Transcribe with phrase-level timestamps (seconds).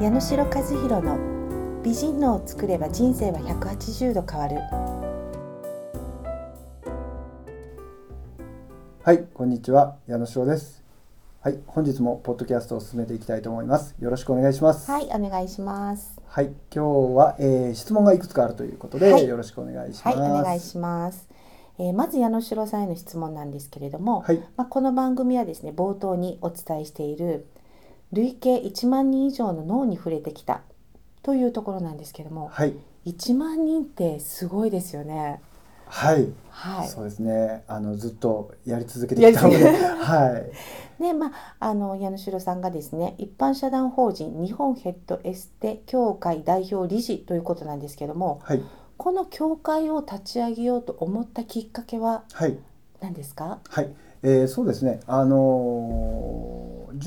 [0.00, 4.56] 矢野代和弘の美人脳を作れば人生は180度変わる
[9.04, 10.82] はい、こんにちは、矢野翔です。
[11.40, 13.94] はい、本日もポッドキャストを進めていきたいと思います。
[14.00, 14.90] よろしくお願いします。
[14.90, 20.40] はいお願いしますはい、今日は、えー質問がいくつかあるということで、はいよろしくお願いしはいます。
[20.40, 21.28] お願いします、
[21.78, 27.46] えーまず矢野代さんへの質問なんですけれども、はい、まあ、この番組はですね冒頭にお伝えしている
[28.14, 30.62] 累計1万人以上の脳に触れてきた
[31.22, 32.74] というところなんですけどもはい、
[33.06, 35.40] 1万人ってすごいですよね。
[35.86, 36.88] はい、はい。
[36.88, 37.62] そうですね。
[37.68, 40.38] あのずっとやり続けてきたので、 は
[40.98, 48.62] い、でまあ、あの矢野代さんがですね一般社団法人日本ヘッドエステ協会代表理事ということなんですけどもはい、
[48.96, 52.56] この協会を立ち上げようと思ったきっかけははい、
[53.00, 53.58] 何ですか？
[53.68, 53.90] はい、
[54.22, 55.00] えーそうですね。
[55.06, 56.53] あのー、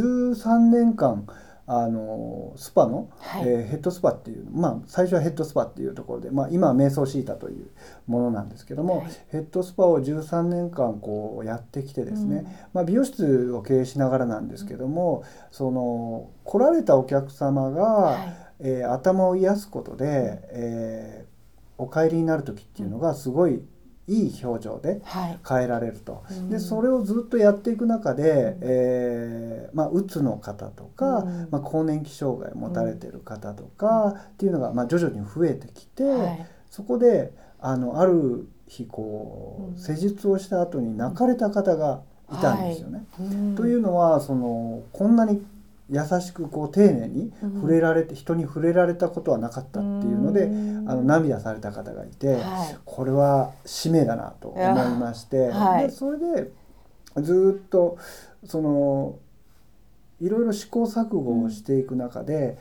[0.00, 1.26] 13年間。
[1.66, 7.70] あのースパの、はい、えーヘッドスパっていう、まあ、最初はヘッドスパっていうところで、まあ、今は瞑想シータという
[8.06, 9.12] ものなんですけども、はい。
[9.28, 12.46] ヘッドスパを13年間こうやってきてですね、うん。
[12.74, 18.36] まあ、美容室を経営しながらなんですけども、その来られたお客様が、はい。
[18.60, 21.34] えー頭を癒すことで、えー
[21.76, 23.60] お帰りになる時っていうのがすごい
[24.06, 25.38] いい表情ではい。
[25.48, 26.24] 変えられると。
[26.30, 26.50] うん。
[26.50, 31.48] でそれをずっとやっていく中で、えーまあ、うつの方とか、うん。
[31.50, 36.46] まあ、更年期障害を持たれてる方とかっていうのが、まあ、徐々に増えてきて、はい。
[36.70, 39.74] そこであのある日こうん。
[39.74, 42.00] う施術をした後に泣かれた方が
[42.32, 43.04] いたんですよね。
[43.20, 43.54] うん。
[43.54, 45.42] というのはそのこんなに
[45.90, 47.54] 優しくこう丁寧にうん。
[47.60, 52.34] 触れられて、人に触れられたことはなかったっていうので、うんあの涙された方がいて。
[52.34, 52.76] はい。
[52.84, 55.86] これは使命だなと思いまして、はい。
[55.86, 56.50] でそれで
[57.20, 57.98] ずっと
[58.44, 59.18] その
[60.20, 62.58] いろいろ試行錯誤をしていく中で、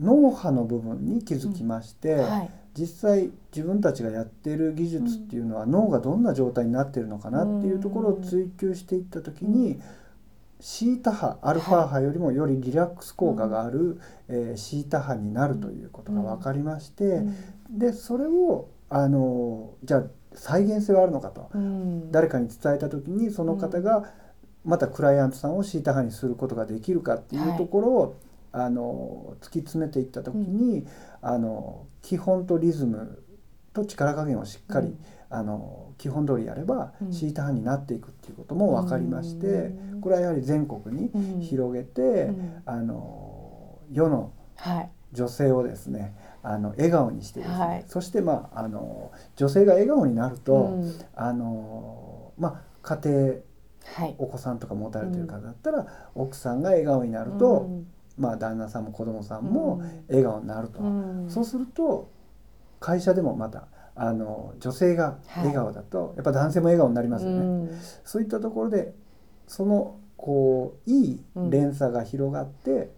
[0.00, 2.50] 脳波の部分に気づきまして、はい。
[2.78, 9.80] 実際自分たちがやっている技術っていうのは脳がどんな状態になっているのかなっていうところを追求していった時に、
[10.60, 17.36] シータ波アルファ波よりもよりリラックス効果がある、えーシータ波になるということが分かりまして、うん
[17.70, 20.04] でそれをあのじゃあ
[20.36, 22.12] 再現性はあるのかと、うん。
[22.12, 24.12] 誰かに伝えた時にその方が
[24.64, 28.16] またクライアントさんをシータ派にすることができるかっていうところを、
[28.52, 30.86] あの突き詰めていった時に、
[31.22, 33.22] あの基本とリズム
[33.72, 34.98] と力加減をしっかり、うん。
[35.28, 37.12] あの基本通りやれば、うん。
[37.12, 40.00] シータ派になっていくっていうことも分かりまして、うん。
[40.00, 41.40] これはやはり全国にうん。
[41.40, 42.62] 広げて、うん。
[42.66, 44.90] あの世のはい。
[45.12, 46.14] 女性をですね
[46.48, 47.84] あの笑顔にしてですね、はい。
[47.88, 50.92] そしてまああの女性が笑顔になると、うん。
[51.16, 53.34] あのまあ家庭
[53.98, 54.14] はい。
[54.18, 57.86] お子さんとか持たれてる方だったら、奥さんが笑顔になると、うん。
[58.18, 60.04] まあ旦那さんも子供さんもうん。
[60.08, 61.26] 笑顔になると、うん。
[61.28, 62.10] そうすると
[62.78, 67.38] 会社でもまたあの女性が笑顔だと、やっぱ男性も笑顔になりますよね。
[67.38, 67.78] うん。
[68.04, 68.92] そういったところで
[69.46, 72.90] そのこういい連鎖が広がって、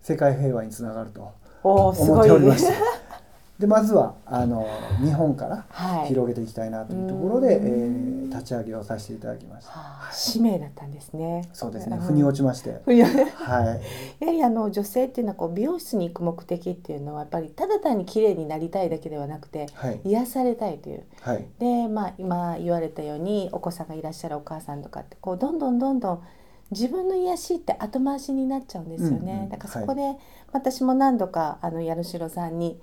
[0.00, 1.32] 世界平和につながると
[1.62, 2.72] 思っておりました。
[3.58, 4.66] でまずはあの
[5.04, 9.72] 日本からはい広げていきたいなというところで、うんえー立ち上げをさせていただきました。
[9.72, 11.48] はあ使命だったんですね。
[11.52, 11.96] そうですね。
[11.96, 12.80] ん腑に落ちまして。
[12.86, 12.98] はい。
[12.98, 13.78] やは
[14.20, 20.00] りあの女性っていうのはこう美容室に行く目的っていうのはやっぱりただ単に綺麗になりたいだけではなくてはい。
[20.04, 21.46] 癒されたいというはい。
[21.58, 26.22] でまあ今言われたようにお子さんがいらっしゃるお母さんとかってこうどんどんどんどん
[26.70, 30.16] 自分の癒しって後回しになっちゃうんですよね、うんうんだからそこで、
[30.52, 32.80] 私も何度かあの矢代さんに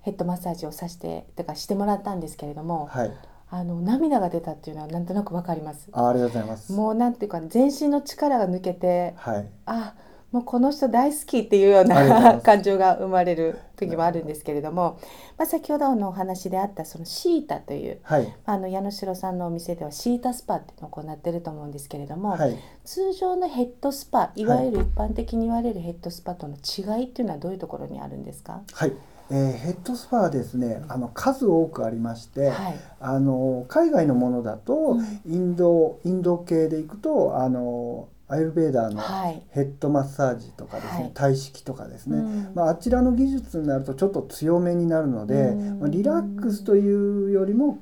[0.00, 3.12] ヘッドマッサージをさしてとかしてもらったんですけれども、はい。
[3.48, 5.88] あの涙が出たっていうのはなんとなくわかります。
[5.92, 6.72] あありがとうございます。
[6.72, 9.48] もうなんていうか全身の力が抜けてはい。
[9.66, 9.94] あ
[10.32, 15.00] もうこの人大好きっていうような感情が生まれる時もあるんですけれども、
[15.38, 18.34] まあ、先ほどのお話であったそのシータというはい。
[18.44, 22.58] あの矢野代さんのお店ではシータスパっていうのを行ってると思うんですけれども、はい。
[22.84, 28.92] 通常のヘッドスパいわゆる一般的に言われるヘッドスパとの違いっていうのはどういうところにあるんですか、はい。
[29.30, 39.42] えーヘッドスパはですね、あの数多くありまして、はいあの海外のものだと、うんインドインド系でいくとあのアイルベーダーのはい。
[39.50, 41.10] ヘッドマッサージとかですね、はい。
[41.14, 42.52] 体式とかですね、うん。
[42.54, 45.80] まあ、あちらの技術になるとちょっと強めになるので、うん。
[45.80, 47.78] まあ、リラックスというよりも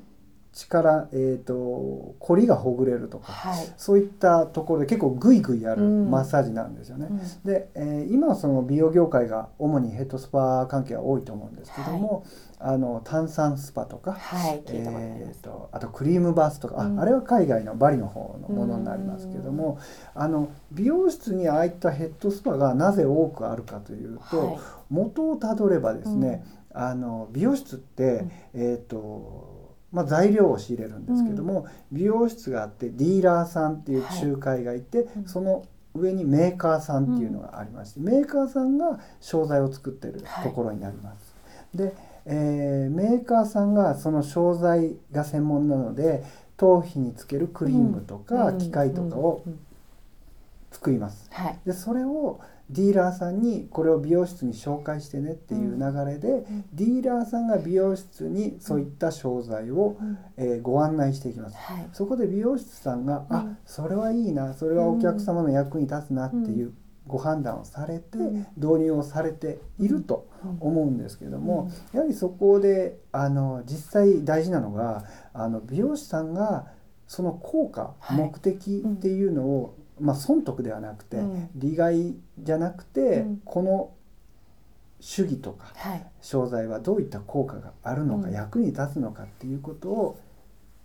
[0.55, 3.73] 力、えー、と凝りがほぐれるとか、はい。
[3.75, 6.09] そういったところで結構グイグイやるうん。
[6.09, 7.07] マッサージなんですよね。
[7.09, 7.19] うん。
[7.43, 12.23] で、えー今はその美容業界が主にヘッドスパ関係が多いと思うんですけども、
[12.59, 16.99] あの炭酸スパとか、はいえー、とあとクリームバスとか、あうん。
[17.01, 19.77] あれは海外のバリの方のものになりますけども、
[20.13, 24.59] あの美容室にああいったヘッドスパがなぜ多くあるかというと、はい。
[24.89, 28.31] 元をたどればですね、あの美容室って、うん。
[28.53, 29.54] えっ、と
[29.95, 35.25] まあ、材料を仕入れるんですけども、美容室があってディーラーさんっていう仲介がいて、うん。
[35.25, 41.33] その上にメーカーさんっていうのがありまして、メーカーさんが商材を作ってるところになります。
[41.73, 41.95] で、
[42.25, 46.23] えーメーカーさんがその商材が専門なので
[46.57, 48.57] 頭皮につけるクリームとかうん。
[48.57, 49.53] 機械とかをうん。
[49.53, 49.59] うん。
[50.71, 51.29] 作ります。
[51.31, 51.59] はい。
[51.65, 56.65] でそれをディーラーさんにこれを美容室に紹介してねっていう流れで、ん。
[56.73, 60.17] ディーラーさんが美容室にそういった商材を、うん。
[60.37, 61.57] えーご案内していきます。
[61.57, 61.89] はい。
[61.93, 63.35] そこで美容室さんが、うん。
[63.35, 66.73] あそれはいいなそれはお客様の役に立つなっていう
[67.05, 68.47] ご判断をされて、うん。
[68.57, 70.57] 導入をされているとうん。
[70.59, 76.65] 思うんですけども、やはりそこであの実際大事なのがあの美容師さんが
[77.07, 78.17] その効果、はい。
[78.17, 81.49] 目的っていうのを、まあ、損得ではなくて、うん。
[81.55, 83.41] 利害じゃなくて、うん。
[83.45, 83.91] この
[84.99, 86.05] 主義とかはい。
[86.21, 88.33] 商材はどういった効果があるのか、うん。
[88.33, 90.19] 役に立つのかっていうことを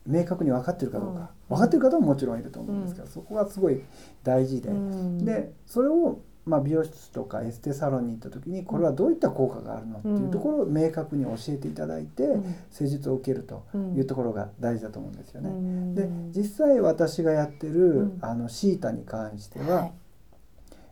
[0.07, 1.57] 明確に分かってるかどうか、うん。
[1.57, 3.83] 分かってる方ももちろんいると思うんですけど、そこがすごい
[4.23, 5.25] 大事で、うん。
[5.25, 12.55] でそれを、まあ、美容室とかエステサロンに行った時にこれはどういった効果があるのっていうところを明確に教えていただいて、うん。
[12.71, 13.65] 施術を受けると
[13.97, 15.51] いうところが大事だと思うんですよね。
[15.51, 15.95] うん。
[15.95, 18.19] で実際私がやってる、うん。
[18.21, 19.93] あのシータに関しては、はい。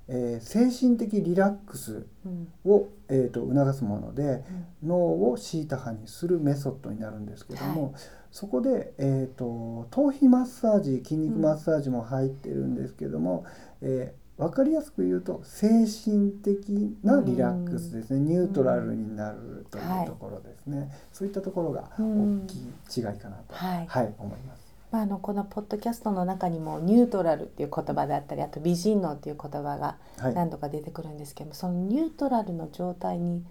[0.09, 2.49] えー精神的リラックスうん。
[2.65, 4.45] を、えー、と促すもので
[4.83, 7.95] 脳をシータ派にするメソッドになるんですけども、
[8.31, 13.45] そこで、えー、と頭皮マッサージ筋肉マッサージも入ってるんですけども、
[13.83, 24.15] えー分かりやすく言うと精神的なリラックスですね、ニュートラルになるというところですね、そういったところが大きい違いかなと、はい。
[24.17, 24.69] 思います。
[24.93, 33.45] まあ、あのこのポッドキャストの中にもニュートラルっていう言葉であったりあと美人脳っていう言葉がはい、何度か出てくるんですけども、そのニュートラルの状態に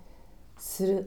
[0.58, 1.04] するっ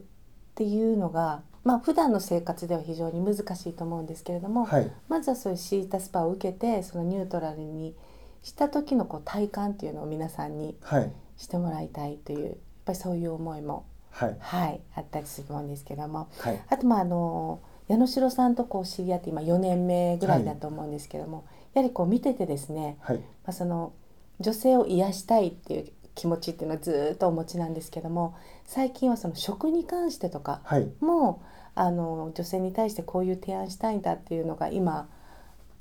[0.55, 7.95] ていうのがまあ普段の生活では非常に難しいと思うんですけれども、はい、まずはそういうシータスパを受けてそのニュートラルに
[8.43, 12.55] した時のこう体感っていうのを皆さんにはい、してもらいたいというやっ
[12.87, 16.29] ぱりそういう思いも、はい、はい、あったりすると思うんですけども。
[16.39, 21.45] はい、あとまああの矢野代さんとこう知り合って今4年目ぐらいだと思うんですけども、
[21.75, 23.93] やはりこう見ててですね、はい、まあ、その
[24.39, 31.43] 女性を癒したいっていう気持ちっていうのはずっとお持ちなんですけども最近はその食に関してとかはい、も
[31.75, 35.09] あの女性に対してこういう提案したいんだっていうのが今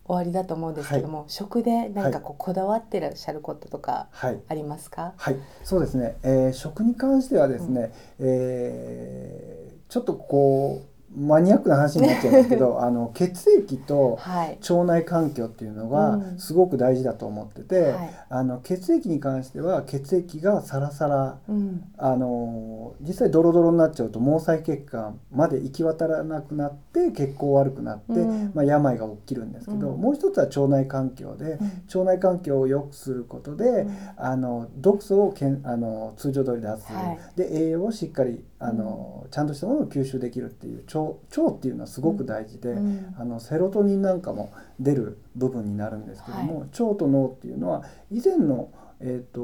[0.10, 4.42] 終わりだと思うんですけども、食で何かこうこだわってらっしゃることとかはい。
[4.48, 16.40] ありますか、はい、そうですね、えー食に関してはですね、えーちょっとこうマニアックな話になっちゃいますけど あの血液とはい、腸内環境っていうのがうん。
[16.40, 18.10] すごく大事だと思ってて、はい。
[18.30, 21.84] あの血液に関しては血液がサラサラうん。
[21.98, 28.52] あの実際ドロドロになっちゃうと毛細血管まで行き渡らなくなって血行悪くなって、うん。
[28.54, 30.02] まあ、病が起きるんですけど、うん。
[30.02, 32.02] もう一つは腸内環境で、うん。
[32.02, 33.92] 腸内環境を良くすることで、うん。
[34.18, 37.20] あの毒素をけんあの通常通り出す、はい。
[37.36, 41.00] で栄養をしっかりあの、ちゃんとしたものを吸収できるっていう腸
[41.42, 43.16] 腸っていうのはすごく大事で、うん。
[43.18, 48.70] あのセロトニンなんかも出る部分になるんですけども、腸と脳っていうのは以前の
[49.02, 49.42] えー、と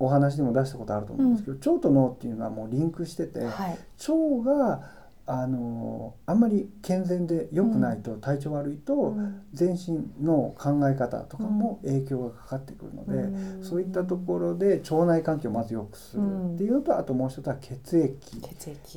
[0.00, 3.78] お話でも出したことあると思うんですけど、腸と脳っていうのはもうリンクしてて、はい。
[4.08, 4.82] 腸が
[5.26, 9.42] あのあんまり健全で良くないと、体調悪いと、うん。
[9.52, 13.64] 全身の考え方とかも影響がかかってくるので、うん。
[13.64, 18.40] そういったところで腸内環境をまず良くするっていうのと、あともう一つは血液。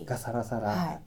[0.06, 1.02] がサラサラはい。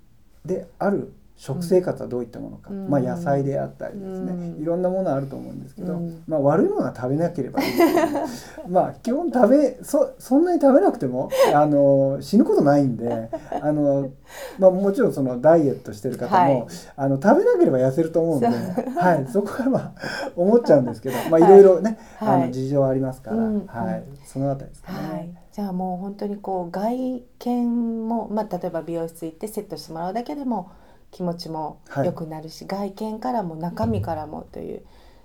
[0.45, 2.91] である食生活はどういったものか、うん。
[2.91, 4.63] まあ、野菜であったりですね、うん。
[4.63, 6.23] いろんなものあると思うんですけど、うん。
[6.27, 7.73] まあ、悪いものは食べなければいい。
[8.69, 13.31] まあ基本食べそそんなに食べなくてもあの死ぬことないんで
[13.63, 14.11] あの、
[14.59, 16.67] まあ、もちろんそのダイエットしてる方も、はい。
[16.95, 19.93] あの食べなければ痩せると思うんで、はい、 そこはまあ
[20.37, 21.43] 思っちゃうんですけど、まあ、い。
[21.43, 22.43] ろいろね、はい。
[22.43, 23.67] あの事情ありますから、うん。
[23.67, 24.99] はい、そのあたりですかね。
[25.11, 30.69] はい、じゃあもう本当にこう外見も、まあ、例えば美容室行ってセットしてもらうだけでも
[31.11, 32.07] 気持ちもはい。
[32.07, 34.83] 良くなるし、外見からも中身からもという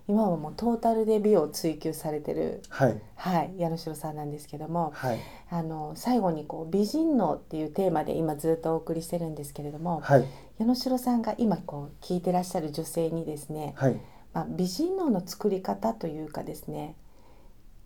[0.08, 10.26] 今はもうトータルで美を追求されてる、はい、はい、矢野代さんなんですけどもはい、あの最後にこう美人脳っていうテーマで今ずっとお送りしてるんですけれどもはい、
[10.60, 14.00] 与野城さんが今こう聞いてらっしゃる女性にですね、はい。
[14.34, 16.96] まあ、美人脳の作り方というかですね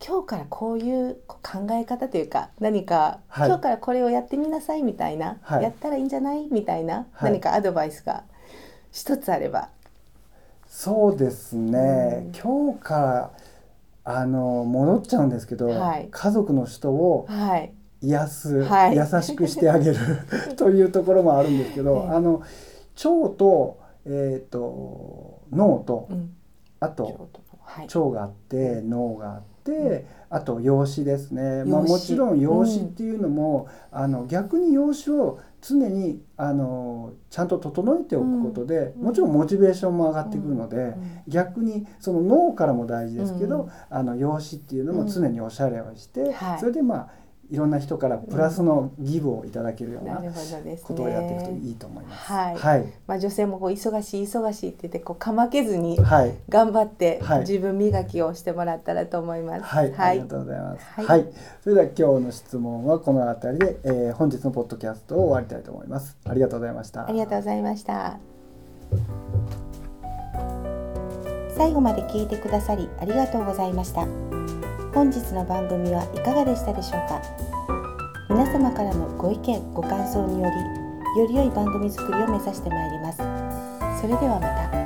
[0.06, 3.48] 今日からこういう考え方というか何か、はい。
[3.50, 5.64] 今日からこれをやってみなさいみたいな、はい。
[5.64, 7.32] やったらいいんじゃないみたいな、はい。
[7.32, 8.24] 何かアドバイスが
[8.92, 9.70] 一つあれば。
[10.68, 12.32] そうですね、うん。
[12.32, 13.32] 今日から
[14.06, 16.08] あの戻っちゃうんですけど、はい。
[16.10, 18.96] 家族の人をはい、癒す、はい。
[18.96, 19.98] 優しくしてあげる
[20.56, 22.16] というところもあるんですけど、ええ。
[22.16, 22.42] あの
[23.04, 26.36] 腸と,、えー、と脳とうん、
[26.80, 39.04] あとどはい、腸があって脳があって、あと養子ですね、まあ、もちろん養子っていうのも、あの逆に養子を常にあのちゃんと整えておくことで、うん。
[39.04, 41.22] もちろんモチベーションも上がってくるので、うん。
[41.28, 43.72] 逆にその脳からも大事ですけど、うん。
[43.90, 46.60] あの養子っていうのも常におしゃれをして、はい。
[46.60, 47.10] それでまあ
[47.52, 50.18] いろんな人からプラスのギブをいただけるような
[50.84, 51.60] ことをやっていくとね。
[51.64, 52.32] いいと思います。
[52.32, 59.64] はいはい、まあ女性もこう忙しい忙しいって言ってこうかまけずにはい頑張ってはい自分磨きをしてもらったらと思います。
[59.64, 61.02] はい、ありがとうございます。
[61.02, 61.26] はい、
[61.64, 66.18] それでは今日の質問はこの辺りで、えー本日のポッドキャストを終わりたいと思います。
[66.26, 67.08] ありがとうございました。
[67.08, 68.18] ありがとうございました。
[71.58, 74.08] 最後まで聞いてくださりありがとうございました。
[74.94, 77.22] 本日の番組はいかがでしたでしょうか？
[78.52, 83.18] 様からのご意見ご感想によりより良い番組作りを目指してまいります。
[84.02, 84.79] それではまた。